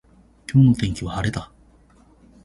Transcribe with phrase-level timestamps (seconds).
[0.51, 1.51] 今日の天気は晴れだ。